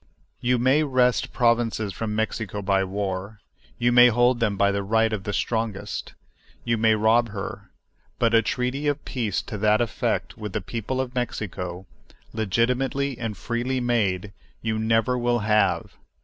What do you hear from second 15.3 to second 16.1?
have!